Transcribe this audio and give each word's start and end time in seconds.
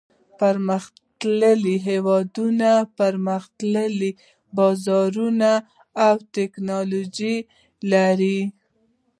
پرمختللي 0.39 1.75
هېوادونه 1.87 2.69
پرمختللي 2.97 4.11
بازارونه 4.57 5.51
او 6.05 6.15
تکنالوجي 6.35 7.35
لري. 7.91 8.39